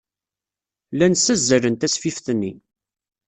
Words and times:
Llan 0.93 1.13
ssazzalen 1.17 1.75
tasfift-nni. 1.81 2.53